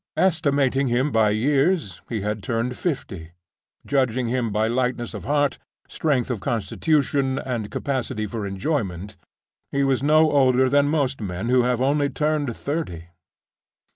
[0.17, 3.33] Estimating him by years, he had turned fifty.
[3.85, 9.15] Judging him by lightness of heart, strength of constitution, and capacity for enjoyment,
[9.71, 13.09] he was no older than most men who have only turned thirty.